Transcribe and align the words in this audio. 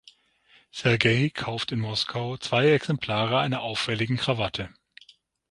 Sergei 0.71 1.29
kauft 1.31 1.71
in 1.71 1.79
Moskau 1.79 2.35
zwei 2.37 2.71
Exemplare 2.71 3.37
einer 3.39 3.61
auffälligen 3.61 4.17
Krawatte. 4.17 4.73